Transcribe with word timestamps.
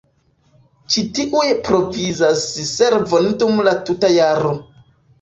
Ĉi 0.93 1.03
tiuj 1.17 1.43
provizas 1.69 2.49
servon 2.73 3.31
dum 3.45 3.65
la 3.71 3.79
tuta 3.87 4.15
jaro. 4.21 4.61